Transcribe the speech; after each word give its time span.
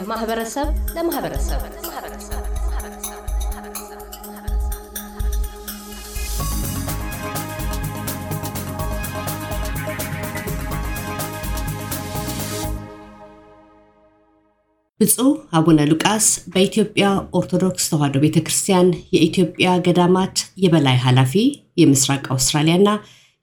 ከማህበረሰብ 0.00 0.66
ለማህበረሰብ። 0.96 1.60
ብፁዕ 15.00 15.26
አቡነ 15.52 15.80
ሉቃስ 15.90 16.24
በኢትዮጵያ 16.52 17.06
ኦርቶዶክስ 17.32 17.84
ተዋሕዶ 17.90 18.16
ቤተ 18.24 18.38
ክርስቲያን 18.40 18.86
የኢትዮጵያ 19.14 19.68
ገዳማት 19.86 20.36
የበላይ 20.62 20.96
ኃላፊ፣ 21.04 21.34
የምስራቅ 21.82 22.24
አውስትራሊያና 22.34 22.88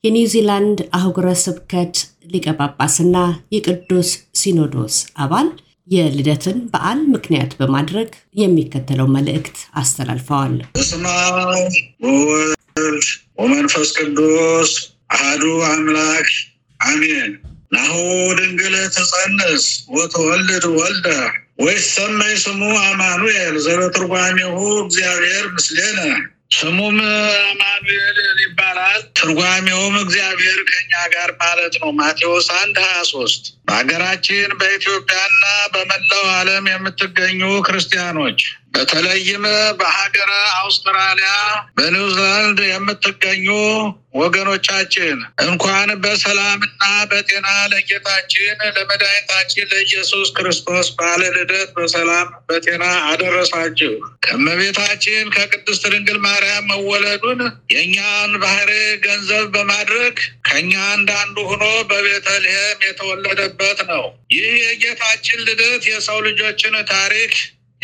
የኒውዚላንድ 0.03 0.79
አህጉረ 0.97 1.27
ስብከት 1.43 1.95
ሊቀ 2.33 2.47
ጳጳስና 2.59 3.17
የቅዱስ 3.55 4.09
ሲኖዶስ 4.35 4.95
አባል 5.17 5.47
የልደትን 5.87 6.57
በዓል 6.71 6.99
ምክንያት 7.13 7.51
በማድረግ 7.59 8.09
የሚከተለው 8.39 9.07
መልእክት 9.15 9.57
አስተላልፈዋል። 9.75 10.55
በስመ 10.75 11.05
አብ 11.23 11.35
ወወልድ 12.05 13.05
ወመንፈስ 13.37 13.89
ቅዱስ 13.97 14.71
አሐዱ 15.11 15.43
አምላክ 15.67 16.29
አሜን። 16.79 17.31
ናሁ 17.71 17.93
ድንግል 18.37 18.75
ትጸንስ 18.95 19.63
ወትወልድ 19.93 20.65
ወልደ 20.77 21.07
ወይሰመይ 21.59 22.33
ስሙ 22.43 22.61
አማኑኤል 22.85 23.55
ዘበትርጓሜሁ 23.65 24.55
እግዚአብሔር 24.83 25.45
ምስሌነ 25.55 25.99
ስሙም 26.51 26.97
አማኑኤል 27.45 28.17
ይባላል። 28.43 29.01
ትርጓሜውም 29.17 29.95
እግዚአብሔር 30.01 30.59
ከኛ 30.69 30.93
ጋር 31.15 31.29
ማለት 31.41 31.73
ነው። 31.81 31.89
ማቴዎስ 31.99 32.47
አንድ 32.59 32.77
ሀያ 32.83 32.99
ሶስት 33.11 33.43
በሀገራችን 33.67 34.51
በኢትዮጵያና 34.59 35.43
በመላው 35.73 36.25
ዓለም 36.35 36.65
የምትገኙ 36.71 37.41
ክርስቲያኖች 37.67 38.41
በተለይም 38.75 39.43
በሀገረ 39.79 40.31
አውስትራሊያ 40.59 41.29
በኒውዚላንድ 41.77 42.59
የምትገኙ 42.65 43.47
ወገኖቻችን 44.19 45.15
እንኳን 45.45 45.89
በሰላምና 46.03 46.81
በጤና 47.11 47.47
ለጌታችን 47.71 48.43
ለመድኃኒታችን 48.75 49.69
ለኢየሱስ 49.71 50.27
ክርስቶስ 50.37 50.87
በዓለ 50.97 51.23
ልደት 51.35 51.71
በሰላም 51.77 52.27
በጤና 52.49 52.83
አደረሳችሁ። 53.09 53.91
ከእመቤታችን 54.25 55.33
ከቅድስት 55.35 55.83
ድንግል 55.93 56.19
ማርያም 56.25 56.69
መወለዱን 56.71 57.41
የእኛን 57.73 58.31
ባህሪ 58.43 58.71
ገንዘብ 59.05 59.45
በማድረግ 59.55 60.15
ከእኛ 60.47 60.73
አንዳንዱ 60.93 61.37
ሆኖ 61.49 61.63
በቤተልሔም 61.91 62.79
የተወለደበት 62.87 63.81
ነው። 63.91 64.05
ይህ 64.35 64.49
የጌታችን 64.63 65.43
ልደት 65.47 65.83
የሰው 65.91 66.19
ልጆችን 66.27 66.75
ታሪክ 66.91 67.33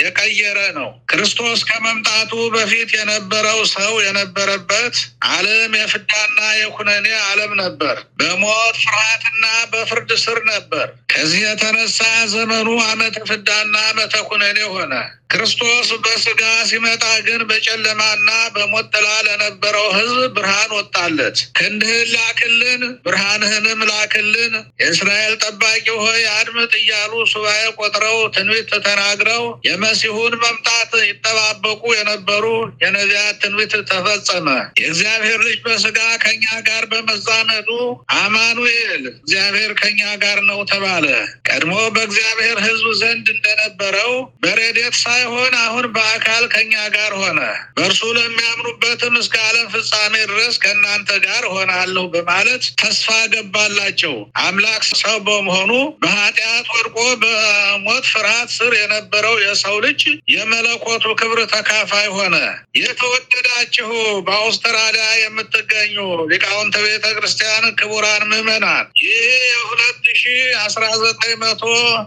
የቀየረ 0.01 0.59
ነው። 0.77 0.89
ክርስቶስ 1.11 1.59
ከመምጣቱ 1.69 2.31
በፊት 2.53 2.89
የነበረው 2.97 3.59
ሰው 3.73 3.93
የነበረበት 4.05 4.95
ዓለም 5.31 5.73
የፍዳና 5.79 6.39
የኩነኔ 6.61 7.07
ዓለም 7.25 7.53
ነበር። 7.61 7.97
በሞት 8.19 8.77
ፍርሃትና 8.83 9.45
በፍርድ 9.73 10.11
ስር 10.23 10.39
ነበር። 10.51 10.87
ከዚህ 11.23 11.41
የተነሳ 11.41 11.97
ዘመኑ 12.31 12.67
ዓመተ 12.85 13.15
ፍዳና 13.27 13.73
ዓመተ 13.89 14.13
ኩነኔ 14.27 14.57
ሆነ። 14.69 14.93
ክርስቶስ 15.31 15.89
በስጋ 16.03 16.39
ሲመጣ 16.69 17.03
ግን 17.27 17.41
በጨለማና 17.49 18.29
በሞት 18.55 18.87
ጥላ 18.93 19.07
ለነበረው 19.27 19.85
ሕዝብ 19.95 20.23
ብርሃን 20.35 20.71
ወጣለት። 20.77 21.37
ክንድህን 21.57 22.09
ላክልን፣ 22.13 22.81
ብርሃንህንም 23.05 23.81
ላክልን፣ 23.91 24.53
የእስራኤል 24.81 25.35
ጠባቂ 25.43 25.85
ሆይ 26.01 26.21
አድምጥ 26.33 26.71
እያሉ 26.79 27.13
ሱባኤ 27.33 27.61
ቆጥረው 27.77 28.17
ትንቢት 28.35 28.73
ተናግረው 28.87 29.45
የመሲሁን 29.67 30.35
መምጣት 30.43 30.91
ይጠባበቁ 31.03 31.83
የነበሩ 31.97 32.45
የነቢያት 32.83 33.39
ትንቢት 33.43 33.75
ተፈጸመ። 33.91 34.47
የእግዚአብሔር 34.81 35.39
ልጅ 35.47 35.57
በስጋ 35.65 35.99
ከኛ 36.23 36.45
ጋር 36.67 36.83
በመዛመዱ 36.91 37.69
አማኑኤል 38.19 39.03
እግዚአብሔር 39.13 39.73
ከኛ 39.81 40.01
ጋር 40.23 40.39
ነው 40.49 40.61
ተባለ። 40.71 41.07
ቀድሞ 41.49 41.73
በእግዚአብሔር 41.95 42.57
ሕዝብ 42.65 42.87
ዘንድ 43.01 43.27
እንደነበረው 43.33 44.11
በረድኤት 44.43 44.95
ሳይሆን 45.01 45.53
አሁን 45.63 45.85
በአካል 45.95 46.43
ከኛ 46.53 46.73
ጋር 46.95 47.13
ሆነ። 47.21 47.39
በእርሱ 47.77 48.01
ለሚያምኑበትም 48.17 49.15
እስከ 49.21 49.35
ዓለም 49.47 49.67
ፍጻሜ 49.73 50.13
ድረስ 50.31 50.55
ከእናንተ 50.63 51.09
ጋር 51.25 51.43
ሆናለሁ 51.53 52.03
በማለት 52.13 52.63
ተስፋ 52.81 53.07
ገባላቸው። 53.33 54.15
አምላክ 54.43 54.83
ሰው 54.95 55.17
በመሆኑ 55.27 55.71
በኃጢአት 56.03 56.67
ወድቆ 56.75 56.97
በሞት 57.23 58.05
ፍርሃት 58.11 58.49
ስር 58.57 58.73
የነበረው 58.81 59.35
የሰው 59.43 59.77
ልጅ 59.85 60.01
የመለኮቱ 60.35 61.05
ክብር 61.21 61.39
ተካፋይ 61.53 62.07
ሆነ። 62.15 62.35
የተወደዳችሁ 62.81 63.89
በአውስትራሊያ 64.27 65.07
የምትገኙ 65.21 65.95
ሊቃውንተ 66.31 66.75
ቤተ 66.85 67.05
ክርስቲያን 67.17 67.65
ክቡራን 67.79 68.23
ምዕመናን 68.31 68.85
ይህ 69.01 69.19
የሁለት 69.51 69.89
ሺ 70.15 70.23
አስራ 70.63 70.83
ዘጠኝ 71.01 71.33
መቶ 71.41 71.63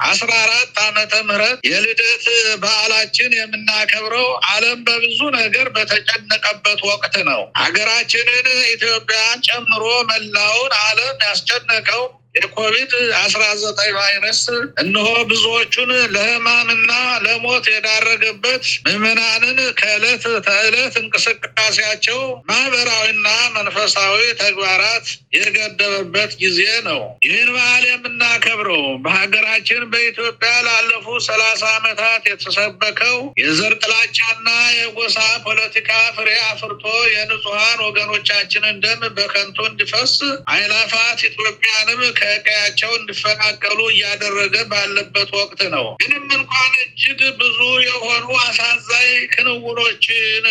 አስራ 0.08 0.30
አራት 0.42 0.76
ዓመተ 0.84 1.12
ምህረት 1.28 1.58
የልደት 1.68 2.24
በዓላችን 2.62 3.30
የምናከብረው 3.38 4.28
ዓለም 4.50 4.80
በብዙ 4.86 5.20
ነገር 5.38 5.68
በተጨነቀበት 5.76 6.80
ወቅት 6.90 7.16
ነው። 7.30 7.40
ሀገራችንን 7.60 8.46
ኢትዮጵያን 8.74 9.40
ጨምሮ 9.48 9.82
መላውን 10.10 10.74
ዓለም 10.84 11.16
ያስጨነቀው 11.26 12.04
የኮቪድ 12.34 12.92
አስራ 13.20 13.42
ዘጠኝ 13.60 13.90
ቫይረስ 13.96 14.40
እነሆ 14.82 15.08
ብዙዎቹን 15.30 15.90
ለሕማምና 16.14 16.92
ለሞት 17.24 17.66
የዳረገበት 17.72 18.64
ምዕመናንን 18.86 19.58
ከዕለት 19.80 20.24
ተዕለት 20.48 20.94
እንቅስቃሴያቸው 21.02 22.18
ማህበራዊና 22.50 23.26
መንፈሳዊ 23.56 24.16
ተግባራት 24.42 25.06
የገደበበት 25.36 26.32
ጊዜ 26.42 26.58
ነው። 26.88 27.00
ይህን 27.26 27.50
በዓል 27.54 27.84
የምናከብረው 27.88 28.84
በሀገራችን 29.04 29.82
በኢትዮጵያ 29.92 30.52
ላለፉት 30.66 31.22
ሰላሳ 31.28 31.62
ዓመታት 31.78 32.22
የተሰበከው 32.30 33.16
የዘር 33.42 33.74
ጥላቻና 33.82 34.48
የጎሳ 34.78 35.18
ፖለቲካ 35.46 35.88
ፍሬ 36.18 36.28
አፍርቶ 36.50 36.84
የንጹሐን 37.14 37.78
ወገኖቻችንን 37.86 38.76
ደም 38.84 39.02
በከንቱ 39.16 39.58
እንዲፈስ 39.70 40.14
አይላፋት 40.54 41.18
ኢትዮጵያንም 41.30 42.00
ከቀያቸው 42.24 42.92
እንዲፈናቀሉ 42.98 43.78
እያደረገ 43.92 44.54
ባለበት 44.70 45.30
ወቅት 45.38 45.60
ነው። 45.74 45.86
ምንም 46.02 46.26
እንኳን 46.38 46.72
እጅግ 46.84 47.20
ብዙ 47.40 47.58
የሆኑ 47.86 48.26
አሳዛኝ 48.44 49.10
ክንውኖችን 49.34 50.44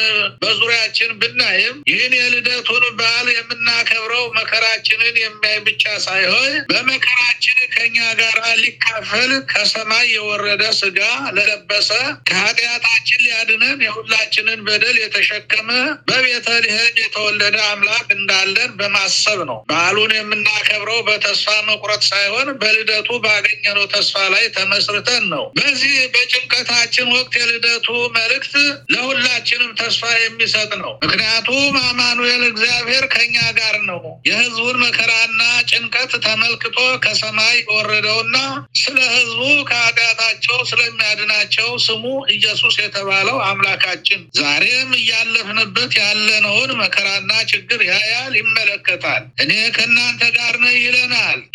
በዙሪያችን 0.43 1.11
ብናይም 1.21 1.77
ይህን 1.91 2.13
የልደቱን 2.19 2.83
በዓል 2.99 3.27
የምናከብረው 3.33 4.25
መከራችንን 4.37 5.15
የሚያይ 5.23 5.57
ብቻ 5.67 5.83
ሳይሆን 6.05 6.53
በመከራችን 6.71 7.41
ከኛ 7.75 7.97
ጋር 8.19 8.29
ሊካፈል 8.63 9.31
ከሰማይ 9.51 10.07
የወረደ 10.13 10.63
ስጋ 10.79 10.99
ለለበሰ 11.37 11.89
ከኃጢአታችን 12.29 13.23
ሊያድነን 13.25 13.79
የሁላችንን 13.85 14.59
በደል 14.67 14.97
የተሸከመ 15.03 15.69
በቤተልሔም 16.09 16.71
የተወለደ 17.03 17.57
አምላክ 17.71 18.07
እንዳለን 18.17 18.71
በማሰብ 18.79 19.39
ነው። 19.49 19.59
በዓሉን 19.69 20.13
የምናከብረው 20.17 20.99
በተስፋ 21.07 21.47
መቁረጥ 21.65 22.01
ሳይሆን 22.09 22.47
በልደቱ 22.61 23.09
ባገኘነው 23.25 23.85
ተስፋ 23.93 24.15
ላይ 24.33 24.45
ተመስርተን 24.55 25.23
ነው። 25.33 25.43
በዚህ 25.57 25.93
በጭንቀታችን 26.15 27.07
ወቅት 27.15 27.33
የልደቱ 27.39 27.87
መልእክት 28.17 28.53
ለሁላችንም 28.93 29.71
ተስፋ 29.79 30.03
የሚሰጥ 30.17 30.71
ነው። 30.83 30.91
ምክንያቱም 31.05 31.75
አማኑኤል 31.85 32.43
እግዚአብሔር 32.49 33.05
ከኛ 33.13 33.35
ጋር 33.59 33.75
ነው። 33.83 33.99
የሕዝቡን 34.27 34.77
መከራና 34.83 35.41
ጭንቀት 35.71 36.11
ተመልክቶ 36.25 36.77
ከሰማይ 37.03 37.55
የወረደውና 37.63 38.37
ስለ 38.81 38.97
ሕዝቡ 39.13 39.41
ከኃጢአታቸው 39.69 40.57
ስለሚያድናቸው 40.71 41.69
ስሙ 41.85 42.03
ኢየሱስ 42.35 42.75
የተባለው 42.83 43.37
አምላካችን 43.47 44.21
ዛሬም 44.39 44.89
እያለፍንበት 44.99 45.91
ያለነውን 46.01 46.71
መከራና 46.83 47.31
ችግር 47.53 47.79
ያያል፣ 47.89 48.33
ይመለከታል። 48.39 49.23
እኔ 49.43 49.51
ከእናንተ 49.75 50.23
ጋር 50.37 50.52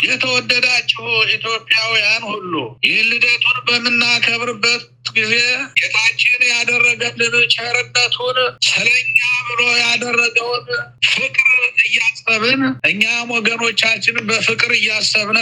የተወደዳችሁ 0.08 1.04
ኢትዮጵያውያን 1.34 2.22
ሁሉ 2.30 2.52
ይህን 2.86 3.06
ልደቱን 3.10 3.58
በምናከብርበት 3.68 4.82
ጊዜ 5.16 5.34
ጌታችን 5.78 6.40
ያደረገልን 6.52 7.34
ቸርነቱን 7.54 8.38
ስለኛ 8.68 9.18
ብሎ 9.48 9.60
ያደረገውን 9.82 10.66
ፍቅር 11.08 11.54
እያሰብን 11.86 12.62
እኛም 12.90 13.30
ወገኖቻችንን 13.36 14.26
በፍቅር 14.30 14.72
እያሰብን 14.78 15.38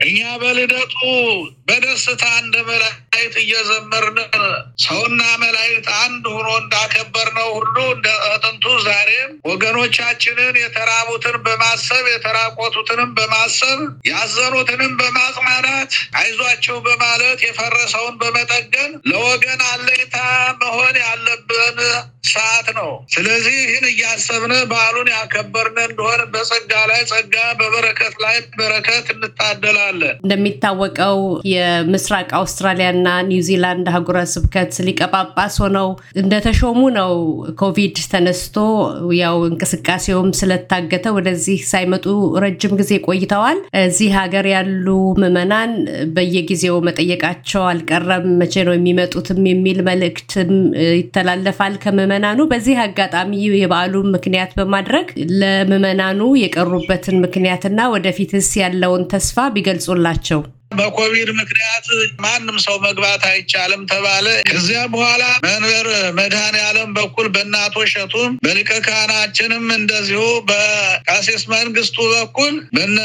እኛ 0.00 0.18
በልደቱ 0.40 0.96
በደስታ 1.68 2.24
እንደ 2.40 2.56
መላእክት 2.68 3.34
እየዘመርን 3.40 4.18
ሰውና 4.82 5.22
መላእክት 5.42 5.88
አንድ 6.02 6.24
ሆኖ 6.34 6.48
እንዳከበርነው 6.60 7.48
ሁሉ 7.56 7.76
እንደ 7.94 8.08
ጥንቱ 8.42 8.64
ዛሬም 8.84 9.30
ወገኖቻችንን 9.50 10.58
የተራቡትን 10.62 11.38
በማሰብ 11.46 12.04
የተራቆቱትንም 12.12 13.10
በማሰብ 13.18 13.80
ያዘኑትንም 14.10 14.94
በማጽናናት 15.00 15.90
አይዟቸው 16.20 16.78
በማለት 16.86 17.42
የፈረሰውን 17.46 18.14
በመጠገን 18.22 18.92
ለወገን 19.10 19.62
አለኝታ 19.70 20.16
መሆን 20.62 20.96
ያለብን 21.04 21.80
ሰዓት 22.30 22.68
ነው። 22.78 22.90
ስለዚህ 23.14 23.56
ይህን 23.62 23.86
እያሰብን 23.90 24.54
በዓሉን 24.70 25.08
ያከበርን 25.14 25.78
እንደሆን 25.84 26.22
በጸጋ 26.32 26.72
ላይ 26.90 27.00
ጸጋ፣ 27.10 27.36
በበረከት 27.60 28.14
ላይ 28.24 28.36
በረከት 28.58 29.06
እንታደላለን። 29.14 30.16
እንደሚታወቀው 30.22 31.18
የምስራቅ 31.52 32.28
አውስትራሊያና 32.40 32.96
ኒውዚላንድ 33.28 33.86
አህጉረ 33.92 34.18
ስብከት 34.32 34.56
ሊቀ 34.88 35.00
ጳጳስ 35.14 35.54
ሆነው 35.62 35.88
እንደተሾሙ 36.22 36.66
ነው 36.98 37.12
ኮቪድ 37.60 37.96
ተነስቶ 38.12 38.56
ያው 39.20 39.36
እንቅስቃሴውም 39.48 40.30
ስለታገተ 40.38 41.06
ወደዚህ 41.16 41.58
ሳይመጡ 41.70 42.06
ረጅም 42.44 42.74
ጊዜ 42.80 42.92
ቆይተዋል። 43.08 43.58
እዚህ 43.82 44.10
ሀገር 44.18 44.46
ያሉ 44.52 44.86
ምዕመናን 45.20 45.70
በየጊዜው 46.14 46.76
መጠየቃቸው 46.88 47.62
አልቀረም። 47.70 48.06
መቼ 48.40 48.54
ነው 48.66 48.74
የሚመጡትም 48.76 49.40
የሚል 49.50 49.78
መልእክትም 49.88 50.50
ይተላለፋል 50.98 51.74
ከምዕመናኑ። 52.20 52.44
በዚህ 52.50 52.76
አጋጣሚ 52.82 53.30
የበዓሉን 53.54 54.08
ምክንያት 54.14 54.50
በማድረግ 54.58 55.06
ለምዕመናኑ 55.40 56.20
የቀሩበትን 56.40 57.16
ምክንያትና 57.24 57.80
ወደፊትስ 57.94 58.48
ያለውን 58.60 59.02
ተስፋ 59.12 59.36
ቢገልጹላቸው። 59.54 60.40
በኮቪድ 60.78 61.28
ምክንያት 61.38 61.86
ማንም 62.24 62.56
ሰው 62.64 62.76
መግባት 62.86 63.22
አይቻልም 63.30 63.82
ተባለ። 63.92 64.26
ከዚያ 64.48 64.80
በኋላ 64.92 65.22
መንበር 65.44 65.86
መድኃኔ 66.18 66.56
ዓለም 66.66 66.90
በኩል 66.98 67.26
በእናቶ 67.34 67.76
እሸቱም 67.86 68.32
በሊቀ 68.44 68.70
ካህናችንም 68.86 69.64
እንደዚሁ 69.78 70.20
በቀሲስ 70.50 71.44
መንግስቱ 71.54 71.98
በኩል 72.14 72.54
በነ 72.76 72.98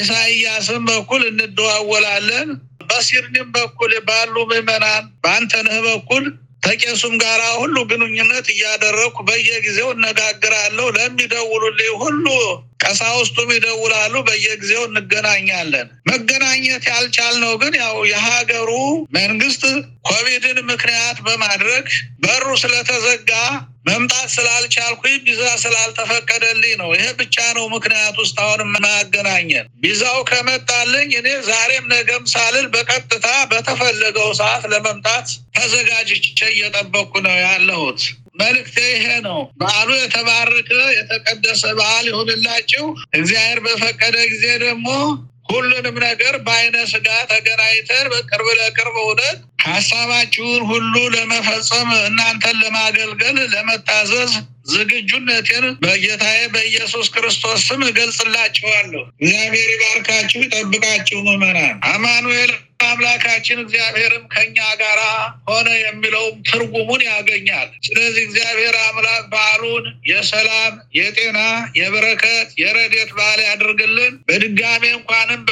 ኢሳይያስም 0.00 0.84
በኩል 0.90 1.24
እንደዋወላለን። 1.32 2.50
በሲርኒም 2.88 3.50
በኩል 3.54 3.92
ባሉ 4.06 4.34
ምዕመናን 4.48 5.04
በአንተነህ 5.22 5.78
በኩል 5.86 6.24
ከቄሱም 6.62 7.14
ጋር 7.22 7.40
ሁሉ 7.62 7.76
ግንኙነት 7.90 8.46
እያደረግኩ 8.54 9.16
በየጊዜው 9.28 9.88
እነጋግራለሁ። 9.94 10.86
ለሚደውሉልኝ 10.96 11.90
ሁሉ 12.02 12.26
ቀሳውስቱም 12.82 13.50
ይደውላሉ። 13.54 14.14
በየጊዜው 14.28 14.82
እንገናኛለን። 14.88 15.88
መገናኘት 16.10 16.84
ያልቻልነው 16.92 17.54
ግን 17.62 17.74
ያው 17.82 17.96
የሀገሩ 18.12 18.70
መንግስት 19.18 19.64
ኮቪድን 20.08 20.58
ምክንያት 20.72 21.18
በማድረግ 21.26 21.84
በሩ 22.24 22.46
ስለተዘጋ 22.62 23.30
መምጣት 23.86 24.28
ስላልቻልኩኝ 24.34 25.14
ቪዛ 25.26 25.44
ስላልተፈቀደልኝ 25.62 26.74
ነው። 26.80 26.90
ይሄ 26.94 27.06
ብቻ 27.20 27.36
ነው 27.56 27.64
ምክንያት 27.74 28.16
ውስጥ 28.22 28.36
አሁን 28.44 28.60
የማገናኘን። 28.66 29.68
ቪዛው 29.84 30.18
ከመጣልኝ 30.30 31.10
እኔ 31.20 31.28
ዛሬም 31.48 31.86
ነገም 31.94 32.24
ሳልል 32.32 32.66
በቀጥታ 32.74 33.28
በተፈለገው 33.52 34.28
ሰዓት 34.40 34.64
ለመምጣት 34.72 35.28
ተዘጋጅቼ 35.56 36.24
እየጠበቅኩ 36.50 37.14
ነው 37.26 37.36
ያለሁት። 37.44 38.02
መልእክቴ 38.34 38.76
ይሄ 38.92 39.06
ነው። 39.26 39.40
በዓሉ 39.60 39.90
የተባረከ 39.98 40.70
የተቀደሰ 40.94 41.62
በዓል 41.78 42.06
ይሁንላችሁ። 42.10 42.84
እግዚአብሔር 43.14 43.60
በፈቀደ 43.66 44.16
ጊዜ 44.32 44.46
ደግሞ 44.64 44.88
ሁሉንም 45.50 45.96
ነገር 46.04 46.34
በአይነ 46.46 46.76
ስጋ 46.92 47.08
ተገናኝተን 47.30 48.06
በቅርብ 48.12 48.48
ለቅርብ 48.58 48.96
እውነት 49.02 49.38
ሀሳባችሁን 49.66 50.62
ሁሉ 50.70 50.94
ለመፈጸም 51.14 51.90
እናንተን 52.02 52.56
ለማገልገል 52.62 53.38
ለመታዘዝ 53.54 54.32
ዝግጁነቴን 54.66 55.64
በጌታዬ 55.82 56.40
በኢየሱስ 56.52 57.06
ክርስቶስ 57.14 57.60
ስም 57.68 57.80
እገልጽላችኋለሁ። 57.88 59.02
እግዚአብሔር 59.14 59.70
ይባርካችሁ፣ 59.74 60.40
ይጠብቃችሁ። 60.44 61.18
ምዕመናን 61.26 61.74
አማኑኤል 61.90 62.52
አምላካችን 62.86 63.58
እግዚአብሔርም 63.62 64.24
ከኛ 64.32 64.56
ጋር 64.80 64.98
ሆነ 65.48 65.68
የሚለውም 65.78 66.36
ትርጉሙን 66.48 67.02
ያገኛል። 67.06 67.68
ስለዚህ 67.86 68.22
እግዚአብሔር 68.24 68.76
አምላክ 68.82 69.24
በዓሉን 69.32 69.84
የሰላም፣ 70.06 70.74
የጤና፣ 70.98 71.38
የበረከት፣ 71.78 72.48
የረድኤት 72.62 73.10
በዓል 73.18 73.40
ያድርግልን። 73.46 74.14
በድጋሜ 74.28 74.84
እንኳንም 74.92 75.42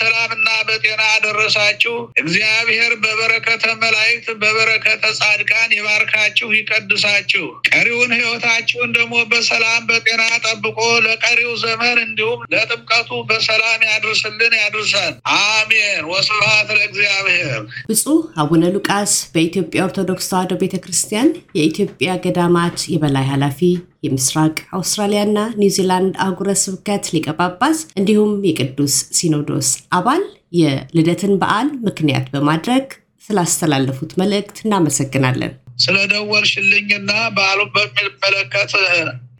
በሰላምና 0.00 0.48
በጤና 0.66 1.02
አደረሳችሁ። 1.12 1.92
እግዚአብሔር 2.20 2.92
በበረከተ 3.02 3.64
መላእክት 3.80 4.26
በበረከተ 4.42 5.02
ጻድቃን 5.18 5.70
ይባርካችሁ፣ 5.76 6.48
ይቀድሳችሁ። 6.56 7.46
ቀሪውን 7.68 8.12
ሕይወታችሁን 8.16 8.90
ደግሞ 8.98 9.14
በሰላም 9.32 9.80
በጤና 9.88 10.22
ጠብቆ 10.44 10.78
ለቀሪው 11.06 11.52
ዘመን 11.64 11.98
እንዲሁም 12.04 12.44
ለጥምቀቱ 12.54 13.10
በሰላም 13.30 13.80
ያድርስልን 13.88 14.54
ያድርሰን። 14.60 15.12
አሜን። 15.38 15.76
ወስብሐት 16.12 16.70
ለእግዚአብሔር። 16.76 17.60
ብፁዕ 17.90 18.16
አቡነ 18.40 18.64
ሉቃስ 18.76 19.14
በኢትዮጵያ 19.34 19.86
ኦርቶዶክስ 19.88 20.30
ተዋሕዶ 20.30 20.54
ቤተ 20.62 20.76
ክርስቲያን 20.84 21.30
የኢትዮጵያ 21.58 22.10
ገዳማት 22.24 22.78
የበላይ 22.92 23.28
ኃላፊ 23.32 23.60
የምስራቅ 24.02 24.56
አውስትራሊያና 24.76 25.38
ኒውዚላንድ 25.60 26.14
አህጉረ 26.24 26.50
ስብከት 26.62 27.06
ሊቀ 27.14 27.28
ጳጳስ 27.38 27.78
እንዲሁም 27.98 28.32
የቅዱስ 28.48 28.96
ሲኖዶስ 29.18 29.68
አባል 29.98 30.22
የልደትን 30.58 31.32
በዓል 31.40 31.70
ምክንያት 31.86 32.26
በማድረግ 32.34 32.86
ስላስተላለፉት 33.28 34.12
መልእክት 34.20 34.58
እናመሰግናለን። 34.64 35.54
ስለደወልሽልኝና 35.84 37.10
በዓሉን 37.34 37.72
በሚመለከት 37.74 38.72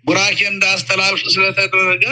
ቡራኬ 0.07 0.39
እንዳስተላልፍ 0.51 1.23
ስለተደረገ 1.29 2.05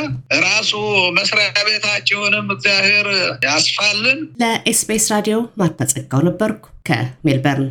ራሱ 0.45 0.73
መስሪያ 1.19 1.49
ቤታችሁንም 1.69 2.47
እግዚአብሔር 2.55 3.09
ያስፋልን። 3.47 4.21
ለኤስቢኤስ 4.43 5.07
ራዲዮ 5.15 5.39
ማታጸጋው 5.61 6.23
ነበርኩ 6.29 6.65
ከሜልበርን። 6.89 7.71